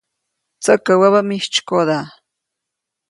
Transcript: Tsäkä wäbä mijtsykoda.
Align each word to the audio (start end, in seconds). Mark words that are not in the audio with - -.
Tsäkä 0.63 0.93
wäbä 0.99 1.21
mijtsykoda. 1.29 1.99